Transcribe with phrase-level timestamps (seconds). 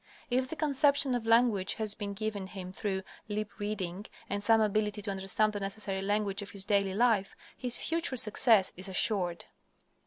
[0.31, 5.03] If the conception of language has been given him through lip reading, and some ability
[5.03, 9.45] to understand the necessary language of his daily life, his future success is assured.